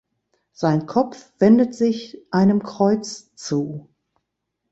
[0.53, 3.87] Sein Kopf wendet sich einem Kreuz zu.